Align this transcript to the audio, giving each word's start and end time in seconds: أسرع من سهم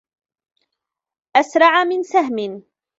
أسرع 1.35 1.83
من 1.83 2.03
سهم 2.03 2.63